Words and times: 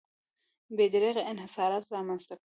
بې 0.75 0.85
دریغه 0.93 1.21
انحصارات 1.31 1.83
رامنځته 1.95 2.33
کړل. 2.35 2.39